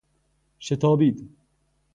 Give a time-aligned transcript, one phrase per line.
[0.59, 1.29] شتابید